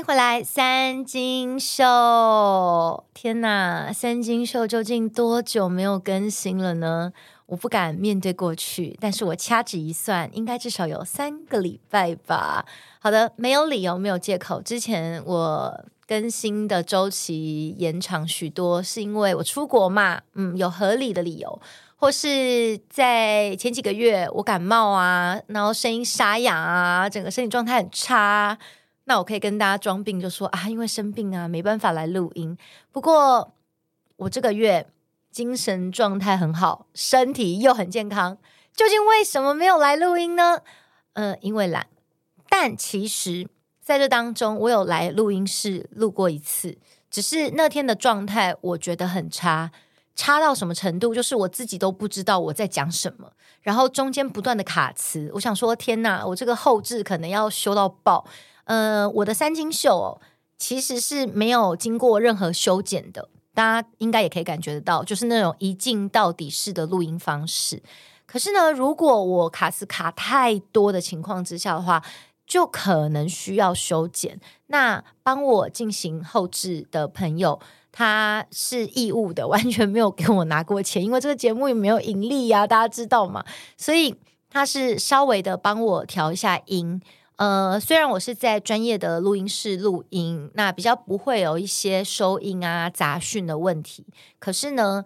[0.00, 3.04] 迎回来，三金秀！
[3.12, 7.12] 天哪，三金秀究竟多久没有更新了呢？
[7.44, 12.64] 我不敢面对过去，但是我掐指一算，应该至少有三个礼拜吧。
[12.98, 14.62] 好的，没有理由，没有借口。
[14.62, 21.60] 之前我更新的周期延长许多，是因为我出国嘛，嗯，有合理的理由，
[21.96, 28.56] 或是在前几个月我感冒啊，然后声音沙哑啊，整个身体状态很差。
[29.10, 32.56] 那我可以跟大家装病，就说啊，因为生病啊，没办法来录音。
[32.92, 33.52] 不过
[34.14, 34.86] 我这个月
[35.32, 38.38] 精神状态很好，身体又很健康，
[38.72, 40.60] 究竟为什么没有来录音呢？
[41.14, 41.88] 呃，因为懒。
[42.48, 43.48] 但其实
[43.80, 46.78] 在这当中，我有来录音室录过一次，
[47.10, 49.72] 只是那天的状态我觉得很差，
[50.14, 51.12] 差到什么程度？
[51.12, 55.28] 就是我自己都不知道我在讲什么，然后中间不断的卡词。
[55.34, 58.24] 我想说，天哪，我这个后置可能要修到爆。
[58.70, 60.20] 呃，我的三金秀哦，
[60.56, 67.82] 其实是没有经过任何修剪的，大家应该也可以感觉得到，就是那种一镜到底式的录音方式。
[68.26, 72.00] 可是呢，如果我卡斯卡太多的情况之下的话，
[72.46, 74.38] 就可能需要修剪。
[74.68, 77.58] 那帮我进行后置的朋友，
[77.90, 83.44] 他是义务的， 完全没有给我拿过钱，因为这个节目也没有盈利呀，大家知道吗？
[83.76, 84.14] 所以
[84.48, 87.02] 他是稍微的帮我调一下音。
[87.40, 94.04] 呃，虽然我是在专业的录音室录音，那比较不会有一些收音啊、杂讯的问题，
[94.38, 95.02] 可是呢，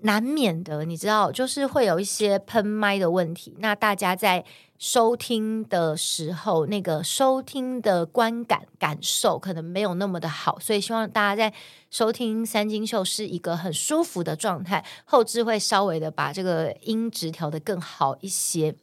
[0.00, 3.56] 难免的，你知道，就是会有一些喷麦的问题。
[3.60, 4.44] 那大家在
[4.76, 11.56] 收听的时候，那个收听的观感感受可能没有那么的好，所以希望大家在
[11.90, 18.76] 收听三金秀是一个很舒服的状态，后置会稍微的把这个音质调得更好一些。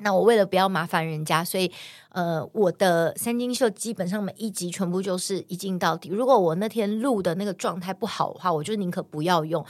[0.00, 1.70] 那我为了不要麻烦人家，所以
[2.10, 6.08] 呃，我的三金秀基本上每一集全部就是一镜到底。
[6.08, 9.64] 如果我那天录的那个状态不好的话，我就宁可不要用。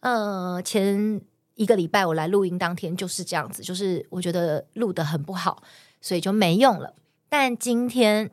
[0.00, 1.20] 呃，前
[1.54, 5.62] 一个礼拜我来录音当天就是这样子，就是我觉得录得很不好，
[6.00, 6.94] 所以就没用了。
[7.28, 8.30] 但今天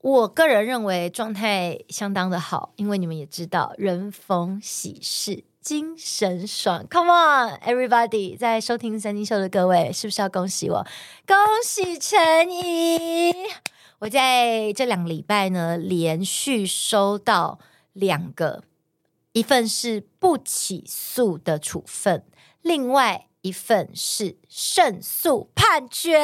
[0.00, 5.44] 我个人认为状态相当的好，因为你们也知道，人逢喜事。
[5.60, 8.36] 精神爽，Come on everybody！
[8.36, 10.86] 在收听三金秀的各位，是不是要恭喜我？
[11.26, 13.32] 恭喜陈怡！
[13.98, 17.58] 我在这两个礼拜呢，连续收到
[17.92, 18.62] 两个，
[19.32, 22.24] 一份是不起诉的处分，
[22.62, 26.18] 另外一份是胜诉判决。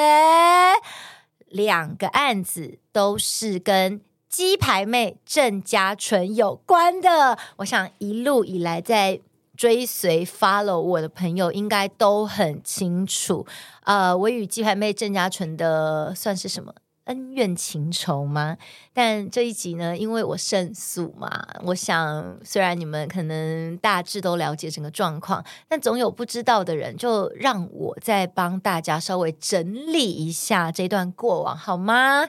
[1.49, 4.01] 两个案子都是跟
[4.35, 7.39] 鸡排妹郑家纯有关的。
[7.59, 9.21] 我想一路以来在。
[9.57, 13.47] 追随 follow 我的朋友应该都很清楚，
[13.85, 16.75] 呃，我与鸡排妹郑家纯的算是什么
[17.05, 18.57] 恩怨情仇吗？
[18.93, 21.31] 但这一集呢，因为我胜诉嘛，
[21.67, 32.27] 我想虽然你们可能大致都了解整个状况，但总有不知道的人，就让我再帮大家稍微整理一下这段过往好吗？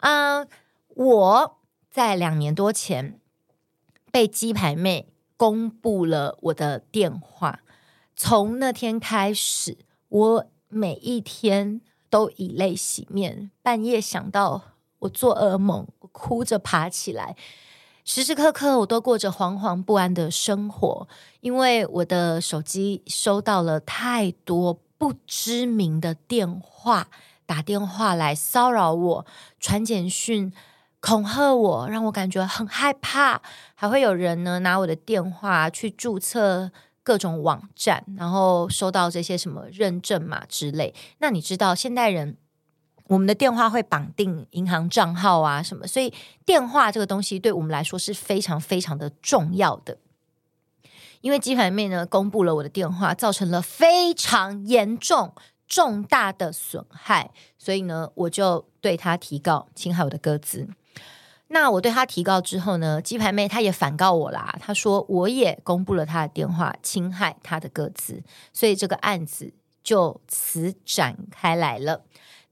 [0.00, 0.44] 啊、
[0.96, 1.58] 我
[1.90, 3.20] 在两年多前
[4.10, 5.08] 被鸡排妹。
[5.38, 7.60] 公布了我的电话，
[8.16, 9.76] 从那天开始，
[10.08, 13.50] 我每一天都以泪洗面。
[13.60, 14.62] 半夜想到
[15.00, 17.36] 我做噩梦，我哭着爬起来，
[18.02, 21.06] 时时刻刻我都过着惶惶不安的生活，
[21.40, 27.08] 因为我的手机收到了太多不知名的电话，
[27.44, 29.26] 打电话来骚扰我，
[29.60, 30.50] 传简讯。
[31.06, 33.40] 恐吓我，让我感觉很害怕。
[33.76, 36.72] 还会有人呢拿我的电话去注册
[37.04, 40.92] 各种网站，然后收到这些什么认证码之类。
[41.18, 42.36] 那你知道现代人
[43.06, 46.12] 我们的电话会绑定银行账号啊什么，所以
[46.44, 49.98] 电话这个东西对我们来说是非常非常的重要的。
[51.20, 55.32] 因为鸡排妹呢公布了我的电话，造成了非常严重
[55.68, 60.68] 重大的损害，所以呢我就对他提告侵害我的个资。
[61.48, 64.56] 那我对他提告之后呢，鸡排妹她也反告我啦。
[64.60, 68.20] 她说我也公布了他的电话，侵害他的个资，
[68.52, 69.54] 所以这个案子
[69.84, 72.02] 就此展开来了。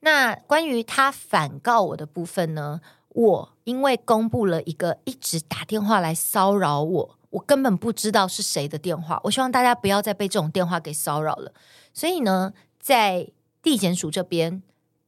[0.01, 9.21] 那关于他反告我的部分呢，我因为公布了一个一直打电话来骚扰我，我根本不知道是谁的电话。
[9.25, 11.53] 我希望大家不要再被这种电话给骚扰了。
[11.93, 13.29] 所以呢，在
[13.61, 14.63] 地检署这边。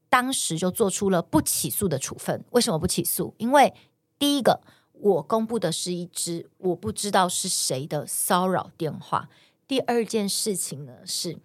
[0.09, 2.45] 当时就做出了不起诉的处分。
[2.51, 3.35] 为什么不起诉？
[3.39, 3.75] 因为
[4.19, 4.61] 第一个，
[4.93, 9.29] 我公布的是一支我不知道是谁的骚扰电话。
[9.67, 11.39] 第二件事情呢是，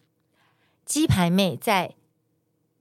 [0.86, 1.96] 鸡排妹在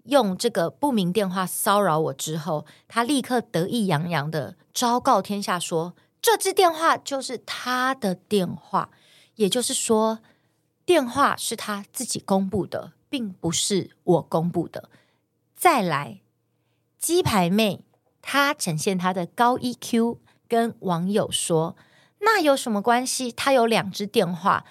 [0.05, 8.91] 用这个不明电话骚扰我之后，她立刻得意洋洋的昭告天下说，这支电话就是她的电话，
[9.37, 10.21] 也就是说，
[10.85, 14.91] 电话是她自己公布的，并不是我公布的。
[15.61, 16.23] 再来，
[16.99, 17.85] 鸡排妹
[18.23, 20.17] 她展现她的高 EQ，
[20.49, 21.77] 跟网友说，
[22.21, 23.31] 那有什么关系？
[23.31, 24.65] 她有两支电话，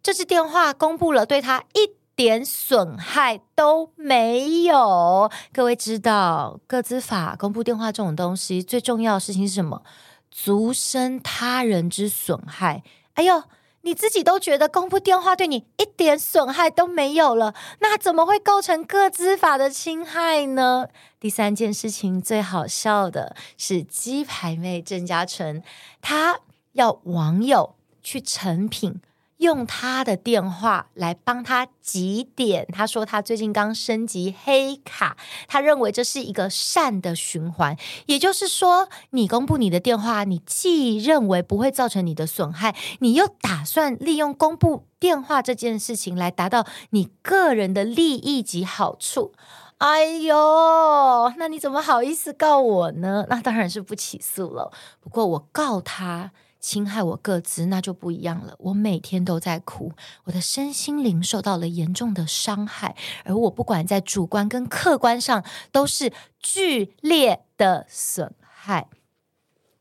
[0.00, 5.28] 这支电话公布了，对她一点损害都没有。
[5.52, 9.82] 各位知道，个资法公布电话这种东西，最重要的事情是什么？
[10.30, 12.84] 足生他人之损害。
[13.14, 13.42] 哎呦，
[13.86, 20.88] 你自己都觉得公布电话对你一点损害都没有了，那怎么会构成个资法的侵害呢？
[21.20, 25.62] 第三件事情最好笑的是，鸡排妹郑嘉诚，
[26.02, 26.40] 他
[26.72, 29.00] 要网友去成品。
[29.38, 35.16] 用他的电话来帮他集点，他说他最近刚升级黑卡，
[35.46, 37.76] 他认为这是一个善的循环。
[38.06, 49.32] 也就是说，你公布你的电话，你既认为不会造成你的损害，你又打算利用公布电话这件事情来达到你个人的利益及好处。
[49.78, 53.26] 哎呦，那你怎么好意思告我呢？
[53.28, 54.72] 那当然是不起诉了。
[55.00, 56.32] 不过我告他。
[56.58, 58.56] 侵害我个资，那就不一样了。
[58.58, 59.92] 我每天都在哭，
[60.24, 68.88] 我的身心灵受到了严重的伤害，而我不管在主观跟客观上都是剧烈的损害。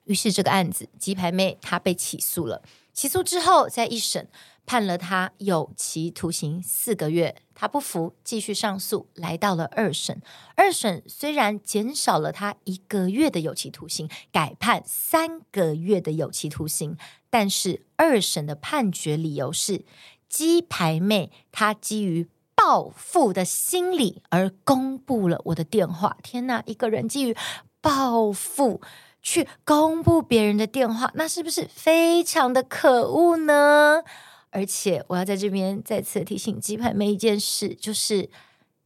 [0.04, 2.62] 于是这个案子，鸡排妹她被起诉了。
[2.94, 4.28] 起诉之后，在一审。
[4.66, 10.22] 判了他有期徒刑四个月，他不服，继续上诉，来到了二审。
[10.56, 16.98] 二审虽然减少了他一个月的有期徒刑，改判三个月的有期徒刑，
[17.30, 19.86] 但是二审的判决理由是
[20.28, 26.18] 鸡排妹她基于报复的心理而公布了我的电话。
[26.24, 27.38] 天哪，一个人基于
[27.82, 28.82] 报复
[29.22, 34.04] 去公布别人的电话，那是不是非常的可恶呢？
[34.56, 38.30] 而且我要在这边再次提醒鸡排妹一件事，就是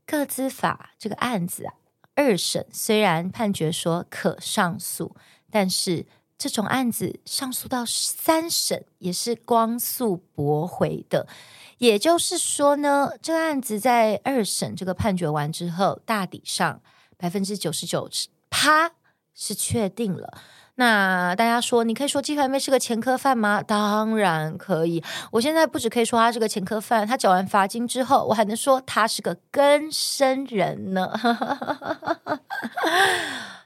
[0.07, 1.75] 个资法这个案子啊，
[2.15, 5.15] 二审虽然判决说可上诉，
[5.51, 6.07] 但是
[6.39, 11.27] 这种案子上诉到三审也是光速驳回的。
[11.77, 16.81] 也就是说呢，这个案子在二审这个判决完之后，大抵上
[17.15, 18.09] 百分之九十九
[18.49, 18.93] 趴
[19.35, 20.41] 是确定了。
[20.79, 23.61] 那大家说，你可以说鸡排妹是个前科犯吗？
[23.61, 25.03] 当然可以。
[25.29, 31.11] 我现在不只可以说她是个前科犯，她缴完罚金之后，我还能说她是个更生人呢。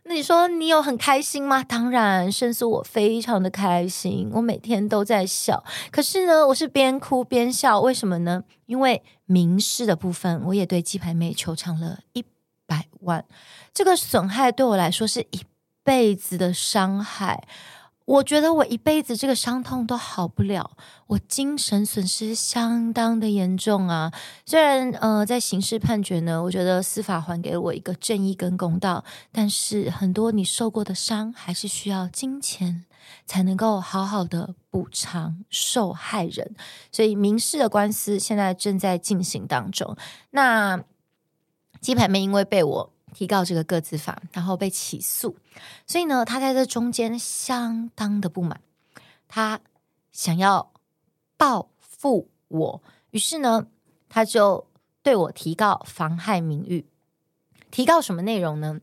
[0.05, 1.63] 那你说你有很开心吗？
[1.63, 5.63] 当然，胜诉我非常的开心，我每天都在笑。
[5.91, 8.41] 可是呢，我是边哭边笑，为什么呢？
[8.65, 12.25] 因为民事的部分，我也对鸡排妹求偿了一
[12.65, 13.23] 百万，
[13.71, 15.41] 这个损害对我来说是一。
[15.83, 17.45] 辈子的伤害，
[18.05, 20.71] 我觉得我一辈子这个伤痛都好不了，
[21.07, 24.11] 我精神损失相当的严重啊。
[24.45, 32.85] 虽然呃，在刑事判决呢，我觉得司法还给了我一个正义跟公道，但是很多你受过的伤，还是需要金钱
[33.25, 36.55] 才能够好好的补偿受害人。
[36.91, 39.97] 所以民事的官司现在正在进行当中。
[40.31, 40.81] 那
[41.81, 42.92] 鸡排妹因为被我。
[43.13, 45.37] 提告这个个资法，然后被起诉，
[45.85, 48.59] 所以呢，他在这中间相当的不满，
[49.27, 49.61] 他
[50.11, 50.73] 想要
[51.37, 53.67] 报复我，于是呢，
[54.09, 54.67] 他就
[55.01, 56.85] 对我提告妨害名誉。
[57.71, 58.81] 提告什么内容呢？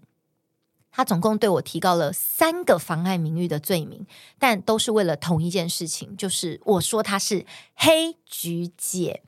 [0.93, 4.05] 他总共对我提告了三个妨害名誉的罪名，
[4.41, 9.23] 但都是为了同一件事情，就是我说他是黑菊姐。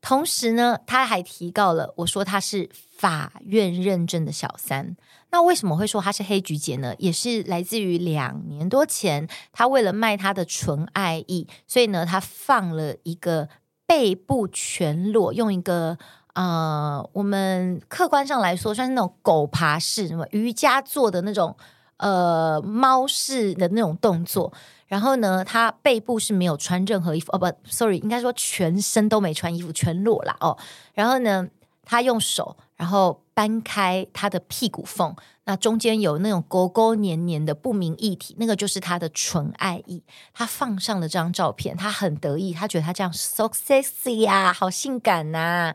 [0.00, 2.70] 同时呢，他还提告了我说他是
[3.02, 4.96] 法院认证的小三。
[5.32, 6.94] 那为什么会说他是黑菊姐呢？
[6.98, 13.48] 也是来自于两年多前，他为了卖他的纯爱意，所以呢，他放了一个
[13.88, 15.98] 背部全裸，用一个
[16.34, 21.56] 呃，我们客观上来说算是那种狗爬式，什么瑜伽做的那种
[21.96, 24.52] 呃猫式的那种动作。
[24.86, 30.56] 然后呢，他背部是没有穿任何衣服哦，不，sorry，应该说全身都没穿衣服，全裸了哦。
[30.94, 31.48] 然后呢，
[31.84, 40.02] 他用手然后搬开他的屁股缝，那中间有那种勾勾黏黏的不明液体，那个就是他的纯爱意。
[40.34, 45.72] 他放上了这张照片，他很得意，他觉得他这样 so sexy 啊，好性感呐、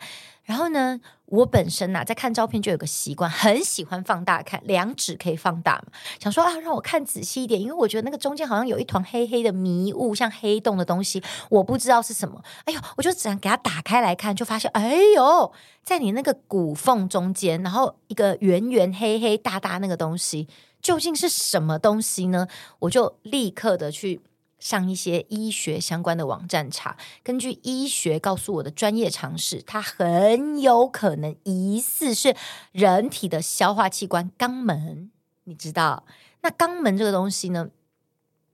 [0.47, 5.91] 然后呢，我本身呐、在看照片就有个习惯，很喜欢放大看，两指可以放大嘛。
[6.21, 12.41] 想说啊，让我看仔细一点，因为我觉得那个中间好像有一团黑黑的迷雾，像黑洞的东西，我不知道是什么。
[12.63, 15.51] 哎呦，我就只能给它打开来看，就发现，哎呦，
[15.83, 20.47] 在你那个骨缝中间，然后一个圆圆黑黑大大那个东西，
[20.81, 22.47] 究竟是什么东西呢？
[22.79, 24.21] 我就立刻的去。
[24.59, 32.35] 上一些医学相关的网站查，根据医学告诉我的专业常识，它很有可能疑似是
[32.71, 35.11] 人体的消化器官肛门。
[35.43, 36.05] 你知道，
[36.41, 37.69] 那肛门这个东西呢，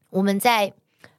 [0.10, 0.74] 我们在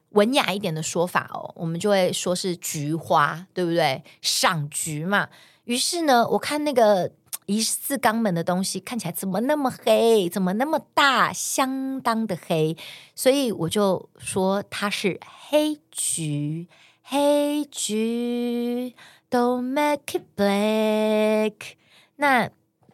[0.09, 4.03] 文雅一点的说法哦，我们就会说是菊花，对不对？
[4.21, 5.29] 赏菊嘛。
[5.65, 7.11] 于是呢，我看那个。
[7.45, 10.27] 疑似肛门的东西看起来怎么那么黑？
[10.29, 11.31] 怎么那么大？
[11.31, 12.75] 相当的黑，
[13.13, 16.67] 所以我就说它是黑菊。
[17.03, 18.95] 黑菊
[19.29, 21.53] ，Don't make it black。
[22.15, 22.49] 那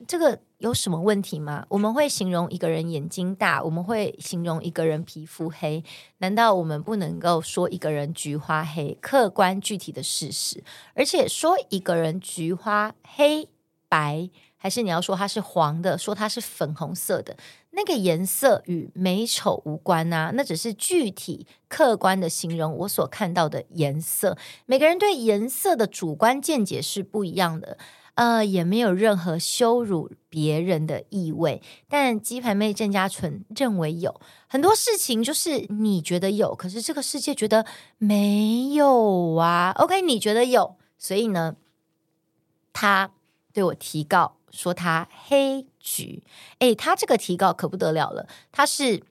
[0.05, 1.65] 这个有什么问题吗？
[1.69, 5.81] 我们会形容一个人眼睛大，我们会形容一个人皮肤黑，
[6.17, 8.97] 难道我们不能够说一个人菊花黑？
[8.99, 10.61] 客观具体的事实，
[10.93, 13.47] 而且说一个人菊花黑。
[13.91, 17.35] 白还是你要说它是黄的，说它是粉红色的，
[17.71, 24.37] 那个颜色与美丑无关啊，那只是具体客观的形容我所看到的颜色。
[24.65, 27.77] 每个人对颜色的主观见解是不一样的，
[28.13, 31.61] 呃，也没有任何羞辱别人的意味。
[31.89, 37.65] 但鸡排妹郑家纯认为有很多事情，就是你觉得有，可是这个世界觉得
[37.97, 39.73] 没有啊。
[39.77, 41.55] OK，你觉得有，所以呢，
[42.71, 43.11] 他。
[43.53, 46.23] 对我提告说他黑菊，
[46.59, 49.03] 诶，他这个提告可不得了了，他是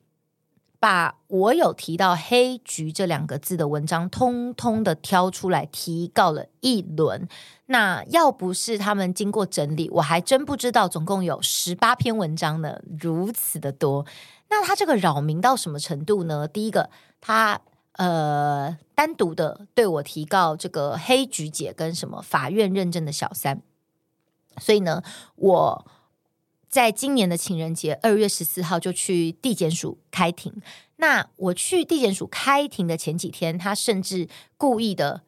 [0.79, 7.27] 把我有提到黑菊这两个字的文章，通通的挑出来提告了一轮。
[7.67, 14.05] 那要不是他们经过整理，我还真不知道总共有十八篇文章呢，如此的多。
[14.49, 16.47] 那他这个扰民到什么程度呢？
[16.47, 16.89] 第一个，
[17.21, 17.61] 他
[17.93, 23.61] 呃单独的对我提告这个黑菊姐跟什么法院认证的小三。
[24.59, 25.01] 所以呢，
[25.35, 25.85] 我
[26.69, 30.53] 在今年的情人节二月十四号就去地检署开庭。
[30.97, 35.23] 那我去地检署开庭的前几天，他甚至故意的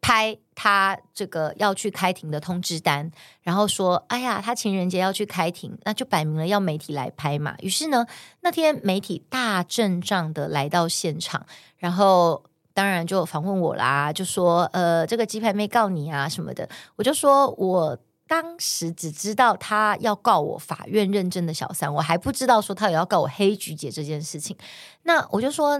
[0.00, 8.06] 拍他这个要去开庭的通知单，然后说：“哎呀，他情人节要去开庭，那就摆明了要媒体来拍嘛。”于是呢，
[8.42, 11.44] 那天媒体大阵仗的来到现场，
[11.78, 17.98] 然后当然就访问我啦，就说：“呃，这个鸡排妹告你啊什么的。”我就说我。
[18.26, 24.56] 当时只知道他要告我法院认证的小三，我还不知道说他也要告我黑菊姐这件事情。
[25.02, 25.78] 那我就说，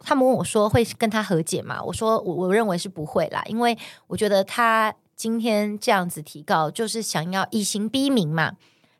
[0.00, 1.82] 他们问我说会跟他和解吗？
[1.82, 8.52] 我说我我认为是不会啦，因为我觉得他今天这样子提告，就是想要以刑逼民嘛，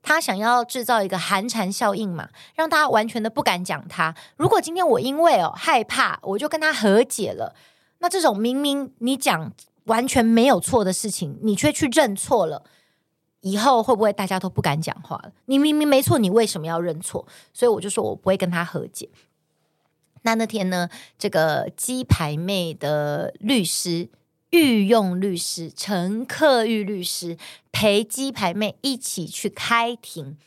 [0.02, 4.14] 他想要制造一个寒蝉效应嘛，让他完全的不敢讲他。
[4.37, 7.54] 如果今天我因为哦害怕，我就跟他和解了，
[7.99, 9.52] 那这种明明你讲。
[9.84, 12.64] 完全没有错的事情，你却去认错了，
[13.40, 15.32] 以后会不会大家都不敢讲话了？
[15.46, 17.26] 你明明没错，你为什么要认错？
[17.52, 19.08] 所以我就说我不会跟他和解。
[20.22, 20.88] 那那天呢，
[21.18, 24.08] 这个鸡排妹的律师
[24.50, 27.36] 御用律师陈克玉律师
[27.70, 30.38] 陪鸡排妹一起去开庭，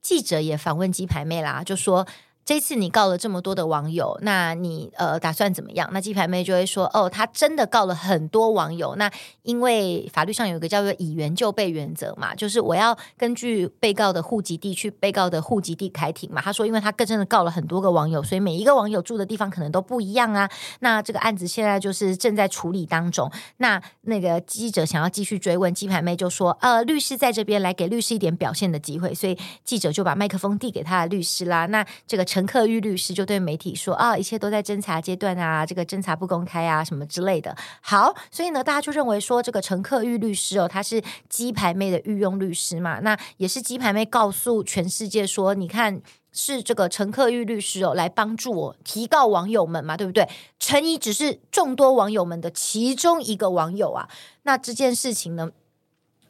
[0.00, 2.06] 记者也访问鸡排妹啦，就说。
[2.44, 5.88] 这次你告了这么多的网友，那你呃打算怎么样？
[5.92, 8.94] 那鸡排妹就会说：“哦，她真的告了很多网友。
[8.96, 9.10] 那
[9.42, 20.46] 因为法律上有一个叫做以原就被原则嘛，就是我要根据被告的户籍地去被告的户籍地开庭嘛。”他说：“因为他更真的告了很多个网友，所以每一个网友住的地方可能都不一样啊。
[20.80, 23.32] 那这个案子现在就是正在处理当中。
[23.56, 31.64] 那那个记者想要继续追问，鸡排妹就说：‘呃，律师在这边，来给律师一点表现的机会。’所以记者就把麦克风递给他的律师啦。
[31.64, 32.22] 那这个。
[32.34, 54.08] 陈克玉律师就对媒体说：“啊，一切都在侦查阶段啊，这个侦查不公开啊，什么之类的。”好，所以呢，大家就认为说，这个陈克玉律师哦，他是鸡排妹的御用律师嘛，那也是鸡排妹告诉全世界说：“你看，是这个陈克玉律师哦，来帮助我提告网友们嘛，对不对？”陈怡只是众多网友们的其中一个网友啊。
[54.42, 55.52] 那这件事情呢，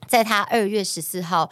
[0.07, 1.51] 在他二月十四号。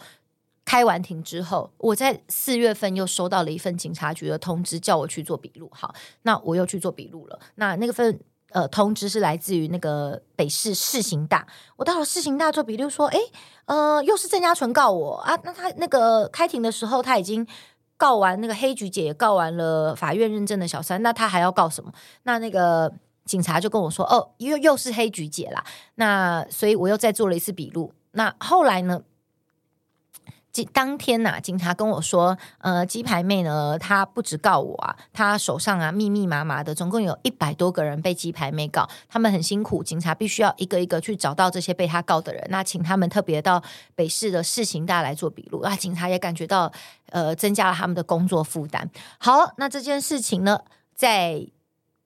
[0.65, 5.69] 开完庭之后，我在四月份又收到了一份警察局的通知，叫我去做笔录。
[5.73, 7.39] 好，那我又去做笔录了。
[7.55, 8.19] 那那个份
[8.51, 11.45] 呃通知是来自于那个北市市刑大。
[11.75, 13.19] 我到了市刑大做笔录，说，诶，
[13.65, 15.37] 呃，又是郑家纯告我啊。
[15.43, 17.45] 那他那个开庭的时候，他已经
[17.97, 21.91] 告完那个黑菊姐，告完了法院认证的小三，那他还要告什么？
[22.23, 22.91] 那那个
[23.25, 25.63] 警察就跟我说，哦，又又是黑菊姐啦。
[25.95, 27.93] 那所以我又再做了一次笔录。
[28.11, 29.01] 那后来呢？
[30.71, 43.63] 当天呐、警察跟我说，呃，鸡排妹呢，她不止告我啊，她手上啊密密麻麻的，总共有一百多个人被鸡排妹告，他们很辛苦，警察必须要一个一个去找到这些被他告的人，那请他们特别到
[43.95, 46.71] 北市的市刑大来做笔录啊，警察也感觉到
[47.09, 48.87] 呃增加了他们的工作负担。
[49.17, 50.59] 好，那这件事情呢，
[50.93, 51.47] 在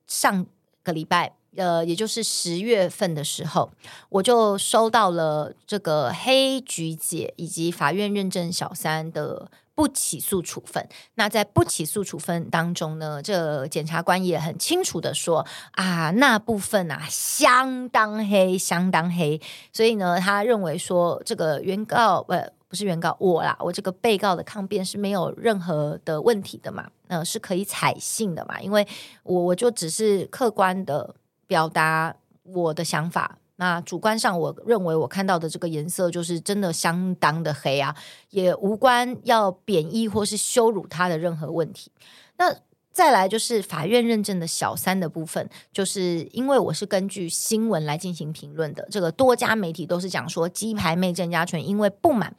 [0.06, 0.46] 上
[0.82, 1.37] 个礼拜。
[1.58, 3.68] 呃，也就是十月份的时候，
[4.10, 10.88] 我就收到了这个黑菊姐以及法院认证小三的不起诉处分。
[11.16, 19.40] 那在不起诉处分当中呢，这检察官也很清楚的说啊，那部分啊相当黑，相当黑。
[19.72, 28.86] 所以呢，他认为说这个原告呃不是原告我啦，我这个被告的抗辩是没有任何的问题的嘛，呃是可以采信的嘛，因为
[29.24, 31.16] 我我就只是客观的。
[31.48, 32.14] 表达
[32.44, 37.96] 我的想法，那主观上我认为我看到的这个颜色就是真的相当的黑啊，
[38.30, 41.90] 也无关要贬义或是羞辱他的任何问题。
[42.36, 42.54] 那
[42.92, 52.36] 再来就是法院认证的小三的部分，就是因为我是根据新闻来进行评论的，这个多家媒体都是讲说鸡排妹郑家纯因为不满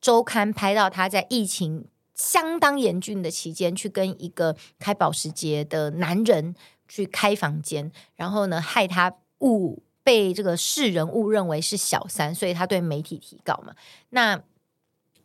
[0.00, 6.54] 周刊拍到他在疫情相当严峻的期间去跟一个开保时捷的男人。
[6.88, 13.74] 去开房间，然后呢，害他误被这个世人误认为是小三，所以他对媒体提告嘛。
[14.10, 14.42] 那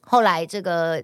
[0.02, 1.04] 后来这个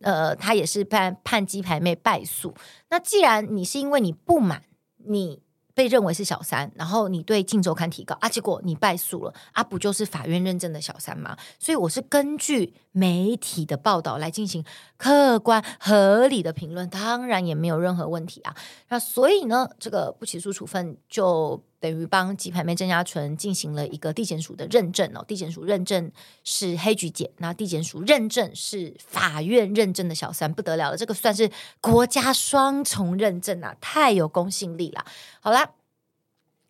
[0.00, 2.54] 呃，他也是判判鸡排妹败诉。
[2.90, 4.64] 那既然你是因为你不满
[4.96, 5.40] 你。
[5.72, 11.34] 被认为是小三，然后你对《镜周刊》提告啊，结果你败诉了啊，不就是法院认证的小三吗？
[11.58, 14.64] 所以我是根据媒体的报道来进行
[14.96, 18.54] 客观合理的评论，当然也没有任何问题啊。
[18.88, 26.10] 那所以呢，这个不起诉处分就等于帮鸡排妹郑家纯进行了一个地检署的认证哦，地检署认证
[26.42, 35.04] 是黑菊姐，那地检署认证是法院认证的小三，不得了了，这个算是国家双重认证啊，太有公信力了。
[35.40, 35.70] 好啦，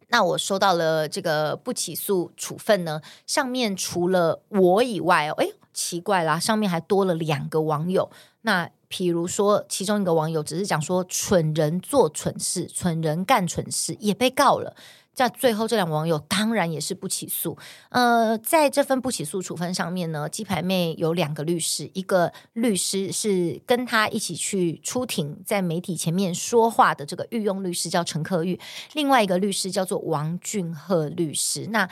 [0.08, 8.10] 那我收到了这个不起诉处分呢，上面除了我以外哦，诶，奇怪啦，上面还多了两个网友，
[8.42, 8.70] 那。
[8.92, 14.74] 譬如说，其中一个网友只是讲说蠢人做蠢事，蠢人干蠢事，也被告了。
[15.14, 17.56] 在最后，这两个网友当然也是不起诉。
[17.90, 28.58] 呃，在这份不起诉处分上面呢，鸡排妹有两个律师，一个律师是跟他一起去出庭，在媒体前面说话的这个御用律师叫陈克玉，
[28.94, 31.68] 另外一个律师叫做王俊赫律师。
[31.68, 31.88] 那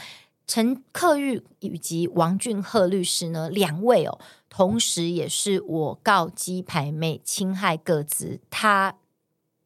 [0.48, 4.18] 陈克玉以及王俊赫律师呢，两位哦。
[4.48, 8.96] 同时，也是我告鸡排妹侵害各自他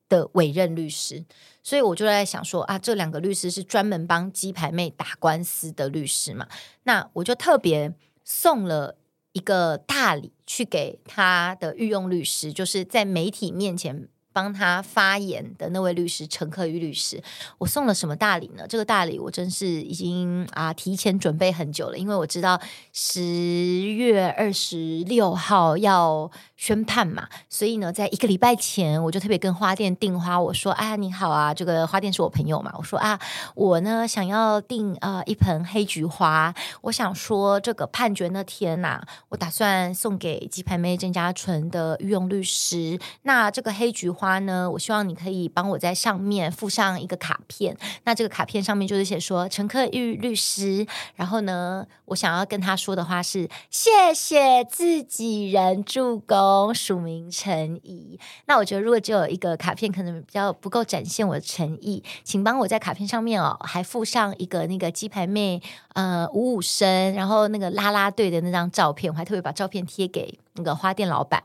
[0.08, 1.24] 的委任律师，
[1.62, 6.48] 所以我就在想说啊，这两个律师是专门帮鸡排妹打官司的律师嘛？
[6.82, 8.96] 那我就特别送了
[9.32, 14.08] 一个大礼去给他的御用律师，就是在媒体面前。
[14.32, 17.22] 帮他发言的那位律师陈克玉律师，
[17.58, 18.64] 我送了什么大礼呢？
[18.66, 22.58] 这个大礼我真是已经啊提前准备很久了，因为我知道
[22.92, 33.20] 十月二十六号要宣判嘛，所以呢，在一个礼拜前我就特别跟花店订花，我说啊，你好啊，这个花店是我朋友嘛，我说啊，
[33.54, 44.10] 我呢想要订啊一盆黑菊花，我想说这个判决那天呐、我打算送给鸡排妹郑家纯的御用律师，那这个黑菊。
[44.22, 44.70] 花呢？
[44.70, 47.76] 我希望你可以帮我在上面附上一个卡片。
[48.04, 50.86] 那这个卡片上面就是写说陈克玉律师。
[51.16, 58.16] 然后呢，我想要跟他说的话是：谢谢自己人助攻，署名陈怡。
[58.46, 65.60] 那我觉得如果只有一个卡片，可能比较不够展现我的诚意，请帮我在卡片上面哦，还附上一个那个鸡排妹
[65.94, 71.42] 呃五五声，然后那个啦啦队的那张照片，我还特别把照片贴给那个花店老板。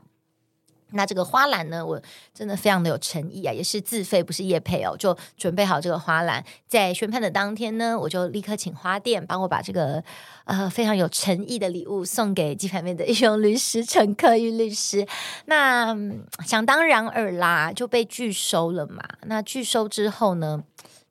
[0.92, 2.02] 那这个花篮呢，我
[2.34, 10.04] 真的非常的有诚意啊，也是自费，不是业配哦，就准备好这个花篮，在宣判的当天呢，我就立刻请花店帮我把这个
[10.46, 15.06] 呃非常有诚意的礼物送给鸡排面的 英雄律师陈克玉律师。
[15.46, 15.96] 那
[16.46, 19.04] 想当然尔啦，就被拒收了嘛。
[19.26, 20.64] 那拒收之后呢，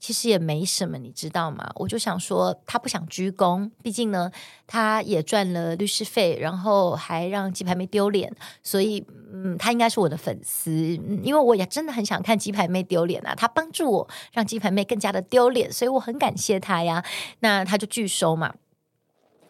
[0.06, 1.68] 其实也没什么，你知道吗？
[1.74, 4.30] 我就想说，他不想鞠躬，毕竟呢，
[4.64, 10.70] 他也赚了律师费，然后还让鸡排妹丢脸，所以，嗯，他应该是我的粉丝，
[11.08, 17.04] 嗯，因为我也真的很想看鸡排妹丢脸啊，他帮助我让鸡排妹更加的丢脸，所以我很感谢他呀。
[17.40, 18.54] 那他就拒收嘛，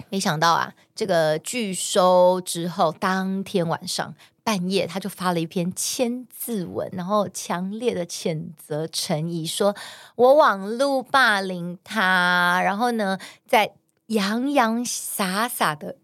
[0.09, 4.15] 没想到啊，这个拒收之后，当天晚上。
[4.47, 9.75] 半夜，他就发了一篇千字文，然后强烈的谴责陈怡，说
[10.15, 13.73] 我网路霸凌他，然后呢，在
[14.07, 15.97] 洋洋洒洒的、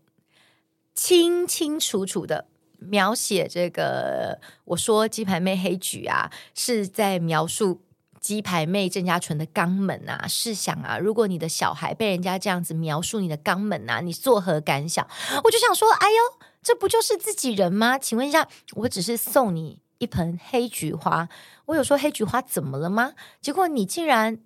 [0.92, 2.46] 清清楚楚的
[2.80, 4.40] 描写这个。
[4.64, 7.80] 我说鸡排妹黑橘啊，是在描述
[8.20, 10.26] 鸡排妹郑家纯的肛门啊。
[10.26, 15.06] 试想啊，如果你的小孩被人家这样子描述你的肛门啊，你作何感想？
[15.44, 17.98] 我就想说，哎呦，这不就是自己人吗？
[17.98, 21.28] 请问一下，我只是送你一盆黑菊花，
[21.66, 23.14] 我有说黑菊花怎么了吗？
[23.40, 24.38] 结果你竟然。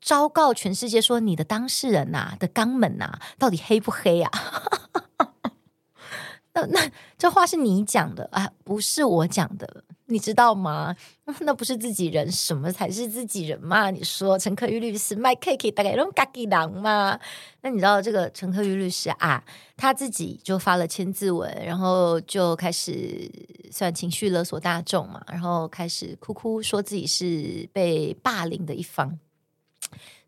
[0.00, 5.40] 昭告全世界说你的当事人呐、的肛门呐、到底黑不黑呀、啊？
[6.52, 10.94] 那那这话是你讲的啊，不是我讲的，你知道吗？
[11.40, 13.90] 那不是自己人，什么才是自己人嘛？
[13.90, 17.18] 你说陈克玉律师卖 cake 大概用嘎吉郎吗？
[17.62, 19.42] 那你知道这个陈克玉律师啊，
[19.76, 23.30] 他自己就发了千字文，然后就开始
[23.70, 29.18] 算情绪勒索大众嘛，然后开始哭哭说自己是被霸凌的一方。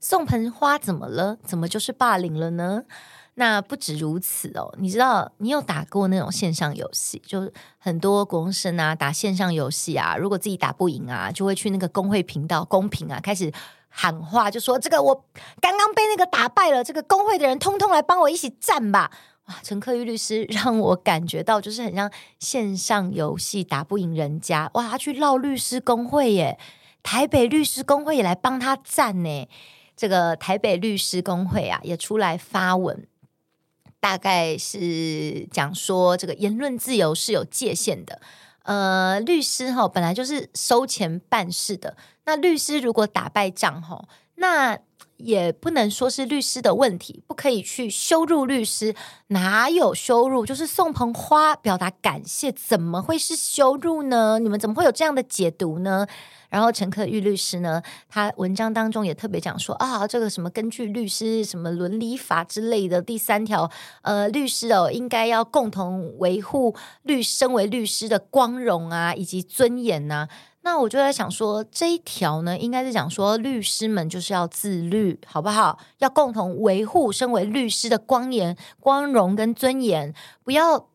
[0.01, 1.39] 送盆花怎么了？
[1.45, 2.85] 怎么就是霸凌了呢？
[3.39, 13.53] 那不止如此哦，你知道你有打过那种线上游戏，就很多国中生啊打线上游戏啊，如果自己打不赢啊，就会去那个公会频道公屏啊开始
[13.91, 15.15] 喊话，就说这个我
[15.61, 19.11] 刚刚被那个打败了，这个公会的人通通来帮我一起战吧！
[19.49, 26.59] 哇，陈克玉律师 让我感觉到就是很像线上游戏打不赢人家，哇，他去绕律师工会耶，
[27.03, 29.49] 台北律师工会也来帮他战呢。
[29.95, 33.07] 这个台北律师工会啊，也出来发文，
[34.07, 38.21] 大概是讲说这个言论自由是有界限的。
[38.63, 44.79] 呃，律师哈本来就是收钱办事的，那律师如果打败仗哈，那
[45.17, 48.95] 也不能说是律师的问题，不可以去羞辱律师，
[49.29, 50.45] 哪有羞辱？
[50.45, 54.39] 就是送盆花表达感谢，怎么会是羞辱呢？
[54.39, 56.07] 你们怎么会有这样的解读呢？
[56.49, 63.69] 然后陈克玉律师呢，他文章当中也特别讲说啊，这个什么根据律师什么伦理法之类的第三条，
[64.03, 70.29] 呃，律师哦应该要共同维护律身为律师的光荣啊以及尊严呐、
[70.67, 75.79] 那我就在想说，这一条呢，应该是讲说律师们就是要自律，好不好？
[75.99, 80.89] 要共同维护身为律师的光严、光荣跟尊严，不要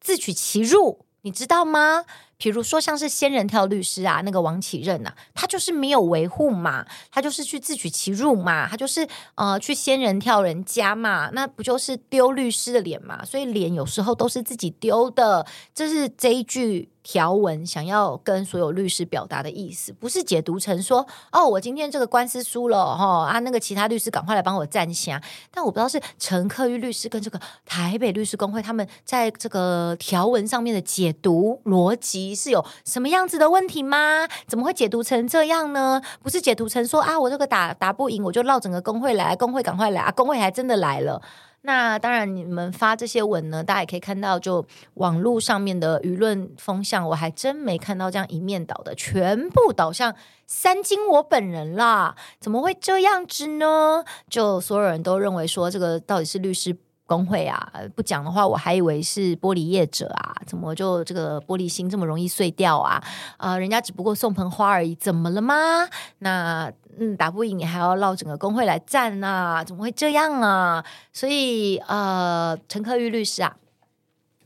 [0.00, 2.04] 自取其辱，你知道吗？
[2.36, 9.04] 比如说，像是仙人跳律师啊，那个王启任呐、啊，他就是没有维护嘛，他就是去自取其辱嘛，他就是
[9.34, 13.24] 呃去仙人跳人家嘛，那不就是丢律师的脸嘛？
[13.24, 16.88] 所以脸有时候都是自己丢的，这是这一句。
[17.08, 25.18] 条文想要跟所有律师表达的意思，不是解读成说哦，我今天这个官司输了哈啊，那个其他律师赶快来帮我站下。
[25.50, 34.28] 但我不知道是陈克玉律师跟这个台北律师公会他们在这个条文上面的解读逻辑是有什么样子的问题吗？
[34.46, 36.02] 怎么会解读成这样呢？
[36.22, 41.22] 不是解读成说啊，我这个打打不赢，我就绕整个工会来，工会赶快来啊，工会还真的来了。
[41.62, 50.14] 那当然，你们发这些文呢，大家也可以看到，就网络上面的舆论风向，我还真没看到这样一面倒的，全部倒向
[50.46, 54.04] 三金我本人啦，怎么会这样子呢？
[54.30, 56.76] 就所有人都认为说，这个到底是律师
[57.08, 57.72] 工会啊？
[57.96, 63.02] 不讲的话，我还以为是玻璃业者啊，怎么就这个玻璃心这么容易碎掉啊？
[63.38, 65.88] 啊、人家只不过送盆花而已，怎么了吗？
[66.18, 69.64] 那嗯，打不赢你还要绕整个工会来战啊？
[69.64, 70.84] 怎么会这样啊？
[71.10, 73.56] 所以呃，陈克玉律师啊，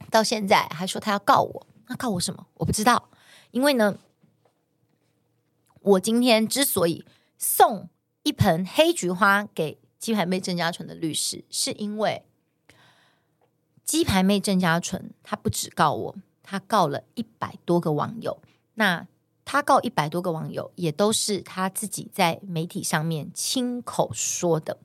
[0.08, 2.46] 到现在还说他要告我，那告我什么？
[2.58, 3.08] 我不知道，
[3.50, 3.96] 因为呢，
[5.80, 7.04] 我今天之所以
[7.36, 7.88] 送
[8.22, 12.22] 一盆黑菊花给金牌妹郑家纯的律师，是因为。
[13.84, 18.38] 鸡排妹郑家纯，他不止告我，他告了一百多个网友。
[18.74, 19.06] 那
[19.44, 24.78] 他告一百多个网友，也都是他自己在媒体上面亲口说的。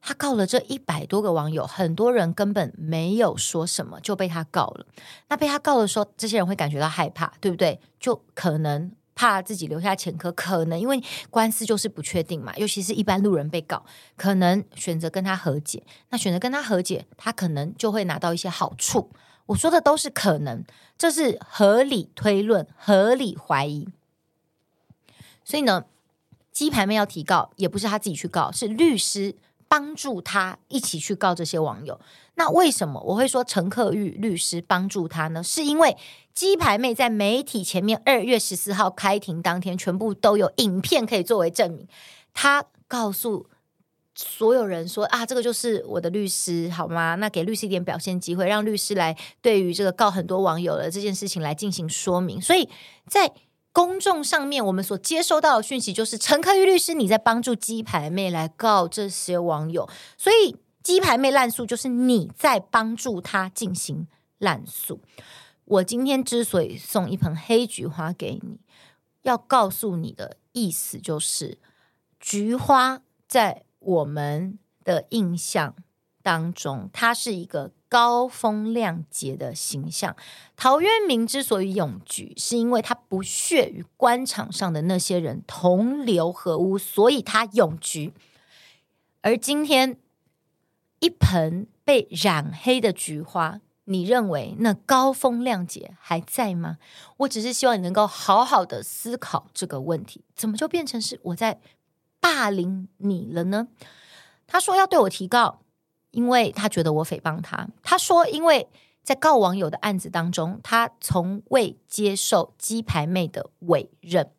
[0.00, 4.86] 他告了这一百多个网友，很多人根本没有说什么，就被他告了。
[5.28, 7.80] 那被他告的时候，这些人会感觉到害怕，对不对？
[7.98, 8.92] 就可能。
[9.16, 15.82] 怕自己留下前科，可能因为官司就是不确定嘛，尤其是一般路人被告，可能选择跟他和解。
[16.10, 19.10] 那选择跟他和解，他可能就会拿到一些好处。
[19.46, 20.64] 我说的都是可能，
[20.98, 23.88] 这是合理推论、合理怀疑。
[25.42, 25.86] 所以呢，
[26.52, 29.34] 鸡排妹要提告，也不是他自己去告，是律师
[29.68, 32.00] 帮助他一起去告这些网友。
[32.34, 35.42] 那为什么我会说陈克玉律师帮助他呢？
[35.42, 35.96] 是因为
[36.34, 41.88] 鸡排妹在媒体前面二月十四号开庭当天，全部都有影片可以作为证明。
[42.34, 43.48] 他告诉
[44.14, 47.14] 所有人说：“啊，这个就是我的律师，好吗？
[47.14, 52.68] 那给律师一点表现机会，让律师来对于这个告很多网友的这件事情来进行说明。”所以
[53.08, 53.32] 在
[53.76, 59.86] 公众上面，我们所接收到的讯息就是陈克玉律师你在帮助鸡排妹来告这些网友，
[60.16, 60.56] 所以。
[60.82, 64.06] 鸡排妹滥诉就是你在帮助他进行
[64.38, 65.00] 滥诉。
[65.64, 68.60] 我今天之所以送一盆黑菊花给你，
[69.22, 71.58] 要告诉你的意思就是，
[72.20, 75.74] 菊花在我们的印象
[76.22, 80.16] 当中，它是一个高风亮节的形象。
[80.56, 88.12] 陶渊明之所以咏菊，是因为他不屑与官场上的那些人同流合污，所以他咏菊。
[89.22, 89.98] 而今天，
[91.00, 96.78] 一盆被染黑的菊花，你认为那高风亮节还在吗？
[97.18, 101.60] 我只是希望你能够好好的思考这个问题，怎么就变成是我在
[102.20, 103.68] 霸凌你了呢？
[104.46, 105.60] 他说要对我提告，
[106.16, 107.68] 因为他觉得我诽谤他。
[107.82, 108.66] 他说，因为
[109.02, 114.30] 在告网友的案子当中，他从未接受鸡排妹的委任。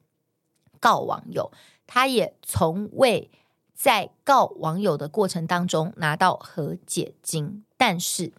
[0.79, 1.51] 告网友，
[1.85, 3.29] 他也从未。
[3.79, 8.33] 在告网友的过程当中拿到和解金，但是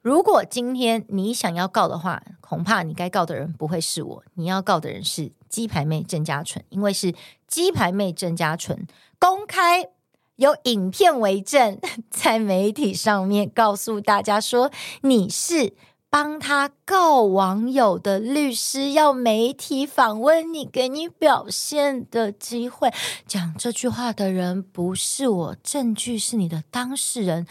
[0.00, 7.12] 如果今天你想要告的话，恐怕你该告的人不会是我，你要告的人是鸡排妹郑家纯，因为是
[7.48, 8.86] 鸡排妹郑家纯。
[9.18, 9.88] 公开
[10.36, 11.78] 有影片为证，
[12.10, 14.70] 在媒体上面告诉大家说
[15.02, 15.74] 你是。
[16.12, 22.92] 帮他告网友的律师要媒体访问你，给你表现的机会。
[23.26, 27.46] 讲这句话的人不是我，证据是你的当事人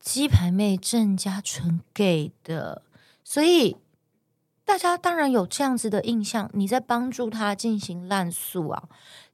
[0.00, 2.80] 鸡排妹郑家纯给的，
[3.22, 3.76] 所以
[4.64, 8.84] 大家当然有这样子的印象，你在帮助他进行滥诉啊。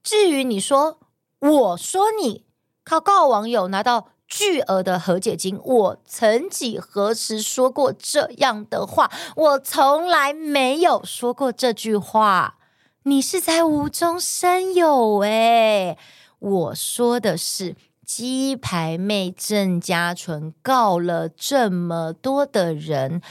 [0.03, 0.99] 至于你说，
[1.38, 2.42] 我说你
[2.87, 4.09] 靠告网友拿到。
[4.29, 9.09] 巨额的和解金，我曾几何时说过这样的话？
[9.37, 12.57] 我从来没有说过这句话。
[13.05, 15.96] 你是在无中生有诶，
[16.40, 23.22] 我说的是鸡排妹郑家纯告了这么多的人。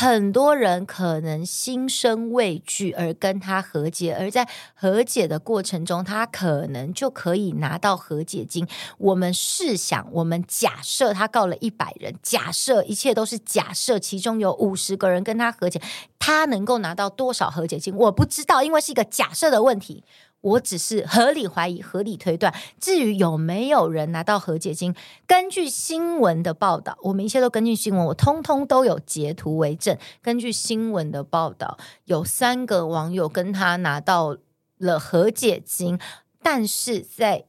[0.00, 8.64] 很多人可能心生畏惧而跟他和解，而在和解的过程中，他可能就可以拿到和解金。
[8.98, 15.82] 我们试想，我们假设他告了一百人，假设一切都是假设，其中有五十个人跟他和解，
[16.20, 17.92] 他能够拿到多少和解金？
[17.96, 20.04] 我不知道，因为是一个假设的问题。
[20.40, 22.54] 我只是合理怀疑、合理推断。
[22.80, 24.94] 至于有没有人拿到和解金，
[25.26, 29.98] 根据新闻的报道，我们一切都根据新闻，我通通都有截图为证。
[30.22, 34.36] 根据新闻的报道，有三个网友跟他拿到
[34.78, 35.98] 了和解金，
[36.40, 37.47] 但是在。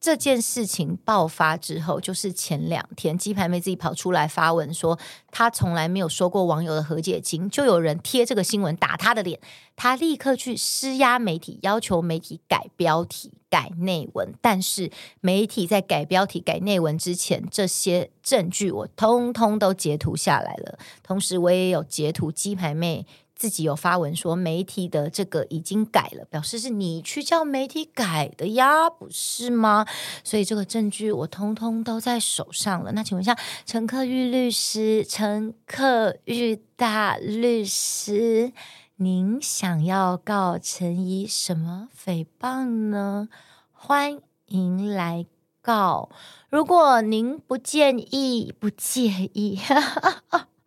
[0.00, 4.98] 这件事情爆发之后，就是前两天，鸡排妹自己跑出来发文说，
[5.32, 9.40] 她从来没有收过网友的和解金，就有人贴这个新闻打她的脸，
[9.74, 14.32] 她立刻去施压媒体，要求媒体改标题、改内文。
[14.40, 23.04] 但是媒体在改标题、改内文之前，这些证据我通通都截图下来了，同时我也有截图鸡排妹。
[23.38, 29.86] 自己有发文说媒体的这个已经改了，表示是你去叫媒体改的呀，不是吗？
[30.24, 32.90] 所以这个证据我通通都在手上了。
[32.92, 38.52] 那请问一下，陈克玉律师，陈克玉大律师，
[38.96, 43.28] 您想要告陈怡什么诽谤呢？
[43.70, 45.24] 欢迎来
[45.62, 46.10] 告。
[46.50, 49.60] 如果您不介意，不介意。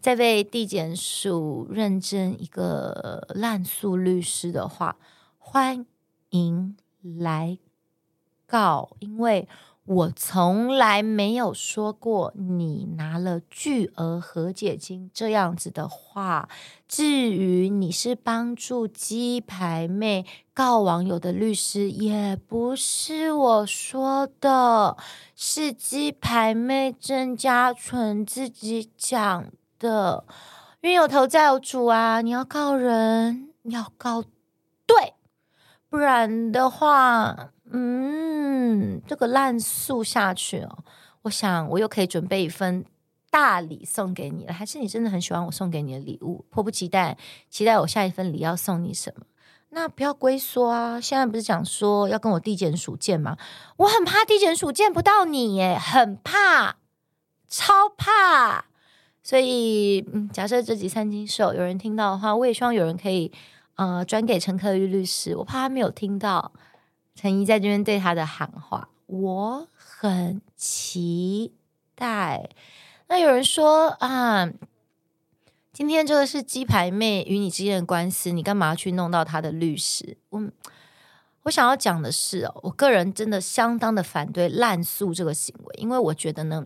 [0.00, 4.96] 在被地检署认证一个滥诉律师的话，
[5.38, 5.86] 欢
[6.30, 7.58] 迎来
[8.46, 9.48] 告，因为
[9.84, 16.48] 我从来没有说过你拿了巨额和解金这样子的话。
[16.88, 24.96] 至于你是帮助鸡排妹告网友的律师，也不是我说的，
[25.36, 29.46] 是鸡排妹郑家纯自己讲
[29.78, 30.24] 的，
[30.80, 32.20] 冤有头债有主啊！
[32.20, 34.22] 你要告人，你要告
[34.86, 35.14] 对，
[35.88, 40.78] 不然的话，嗯，这个烂诉下去哦，
[41.22, 42.84] 我想我又可以准备一份
[43.30, 44.52] 大礼送给你了。
[44.52, 47.16] 还是你真的很喜欢我送给你的礼物，迫不及待，
[47.50, 49.26] 期待我下一份礼要送你什么？
[49.70, 51.00] 那不要龟缩啊！
[51.00, 53.36] 现在不是讲说要跟我地检署见吗？
[53.78, 56.76] 我很怕地检署见不到你耶，很怕，
[57.48, 58.66] 超怕。
[59.26, 63.32] 所以，嗯，假设这集三金秀有人听到的话，我也希望有人可以，
[63.74, 65.34] 呃，转给陈克玉律师。
[65.34, 66.52] 我怕他没有听到
[67.16, 71.52] 陈怡在这边对他的喊话，我很期
[71.96, 72.48] 待。
[73.08, 74.48] 那有人说啊，
[75.72, 80.16] 今天这个是鸡排妹与你之间的官司，你干嘛去弄到他的律师？
[80.28, 80.40] 我
[81.42, 86.64] 我想要讲的是哦，我个人真的相当的反对滥诉这个行为，因为我觉得呢，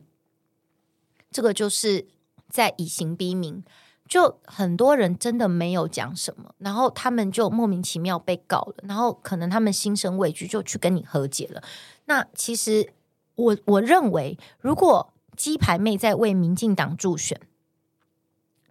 [1.31, 2.07] 这个就是
[2.51, 3.65] 在以刑逼民。
[4.09, 11.63] 就很多人真的没有讲什么，然后他们就莫名其妙被告了，然后可能他们心生畏惧，就去跟你和解了。
[12.07, 12.93] 那其实
[13.37, 17.41] 我我认为，如果鸡排妹在为民进党助选。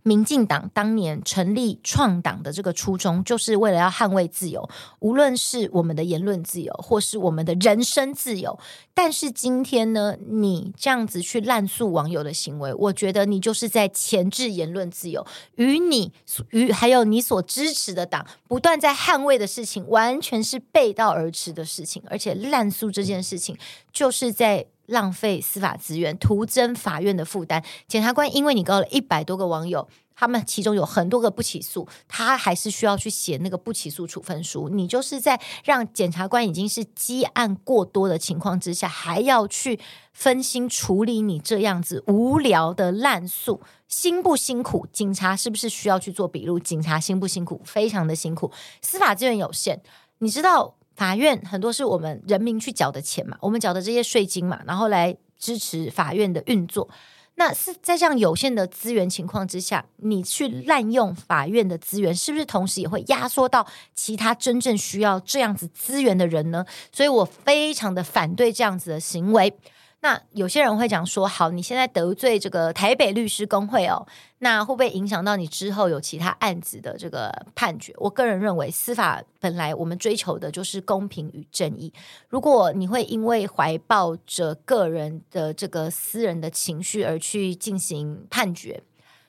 [0.09, 4.67] 民进党当年成立创党的这个初衷，就是为了要捍卫自由，
[5.01, 8.57] 无论是我们的言论自由，或是我们的人身自由。
[8.95, 15.23] 但是今天呢，你这样子去滥诉网友的行为，我觉得你就是在钳制言论自由，
[15.57, 16.11] 与你
[16.49, 22.01] 与还有你所支持的党不断在捍卫的事情，完全是背道而驰的事情。
[22.09, 23.55] 而且滥诉这件事情，
[23.93, 24.65] 就是在。
[24.89, 27.63] 浪费司法资源，徒增法院的负担。
[27.87, 34.67] 检察官因为你告了一百多个网友，他们其中有很多个不起诉，他还是需要去写那个不起诉处分书。
[34.67, 39.79] 你就是在让检察官已经是积案过多的情况之下，还要去
[40.11, 44.85] 分心处理你这样子无聊的滥诉，辛不辛苦？
[44.91, 46.59] 警察是不是需要去做笔录？
[46.59, 47.61] 警察辛不辛苦？
[47.63, 48.51] 非常的辛苦。
[48.81, 49.81] 司法资源有限，
[50.17, 50.78] 你知道。
[50.99, 56.89] 法院很多是我们人民去缴的钱嘛，我们缴的这些税金嘛，然后来支持法院的运作。
[57.35, 66.65] 那是在这样有限的资源情况之下，你去滥用法院的资源，是不是同时也会压缩到其他真正需要这样子资源的人呢？
[66.91, 69.53] 所以我非常的反对这样子的行为。
[70.01, 74.07] 那有些人会讲说，好，你现在得罪这个台北律师公会哦，
[74.37, 77.93] 那会不会影响到你之后有其他案子的这个判决？
[77.97, 81.91] 我个人认为，司法本来我们追求的就是公平与正义。
[82.29, 88.81] 如果你会因为怀抱着个人的这个私人的情绪而去进行判决、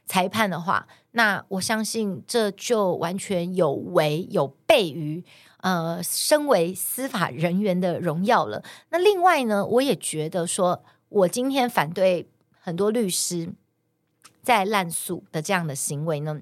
[0.06, 5.24] 裁判的话，那我相信这就完全有违有悖于。
[5.62, 8.64] 呃，身为司法人员的荣耀了。
[8.88, 12.26] 那另外呢，我也觉得说，我今天反对
[12.58, 13.52] 很多律师
[14.42, 16.40] 在滥诉的这样的行为呢，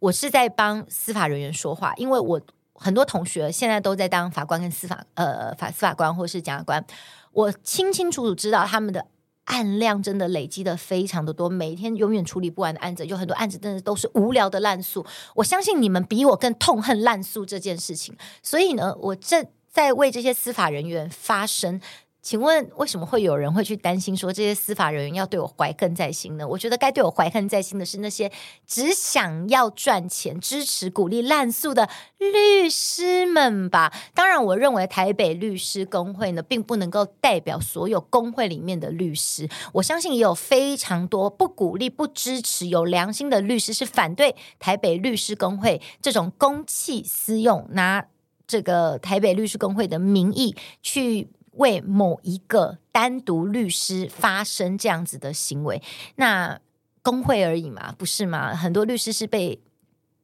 [0.00, 2.40] 我是在帮司法人员说话，因为我
[2.72, 6.84] 很多同学现在都在当法官跟司法呃法司法官或是检察官，
[7.30, 9.06] 我清清楚楚知道他们的。
[9.44, 15.04] 案量真的累积的非常的多，每天永远处理不完的案子，有很多案子真的都是无聊的烂诉。
[15.34, 21.80] 我相信你们比我更痛恨烂诉这件事情，所以呢，我正在为这些司法人员发声。
[22.24, 26.48] 请问为什么会有人会去担心说这些司法人员要对我怀恨在心呢？
[26.48, 28.32] 我觉得该对我怀恨在心的是那些
[28.66, 33.92] 只想要赚钱、支持鼓励滥诉的律师们吧。
[34.14, 39.46] 当然，我认为台北律师工会呢，并不能够代表所有工会里面的律师。
[39.74, 48.06] 我相信也有非常多不鼓励、不支持、有良心的律师是反对台北律师工会这种公器私用，拿
[48.46, 51.28] 这个台北律师工会的名义去。
[51.56, 55.82] 为某一个单独律师发生这样子的行为，
[56.16, 56.58] 那
[57.02, 58.54] 工会而已嘛，不是吗？
[58.54, 59.60] 很多律师是被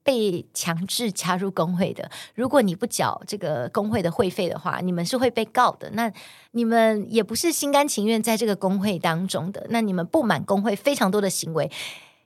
[0.02, 2.10] 被强制加入工会的。
[2.34, 5.90] 如果你不缴这个工会的会费的话，你们是会被告的。
[5.90, 6.10] 那
[6.52, 9.66] 你们也不是心甘情愿在这个工会当中的。
[9.70, 11.70] 那你们不满工会非常多的行为，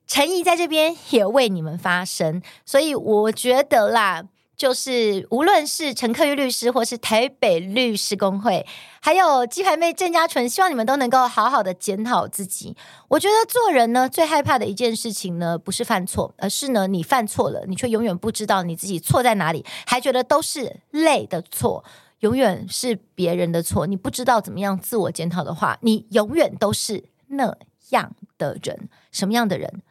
[0.07, 2.40] 陈沂在这边也为你们发声。
[2.64, 4.25] 所以我觉得啦。
[4.57, 8.64] 就是无论是陈克玉律师，或是台北律师公会，
[9.01, 12.77] 还有鸡排妹郑家纯，希望你们都能够好好的检讨自己。
[13.09, 21.85] 我觉得做人呢，最害怕的一件事情呢，不是犯错，而是呢，你犯错了，你却永远不知道你自己错在哪里，还觉得都是累的错，
[22.21, 23.87] 永远是别人的错。
[23.87, 27.57] 你不知道怎么样自我检讨的话，你永远都是那
[27.90, 28.88] 样的人。
[29.11, 29.83] 什么样的人？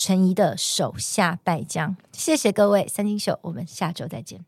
[0.00, 4.46] 陈怡的手下败将，谢谢各位三金秀，我们下周再见。